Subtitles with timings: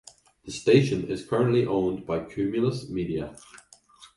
[0.45, 3.35] The station is currently owned by Cumulus Media.